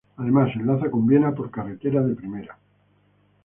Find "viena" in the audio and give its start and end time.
1.05-1.31